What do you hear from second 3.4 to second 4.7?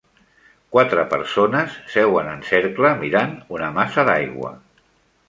una massa d'aigua.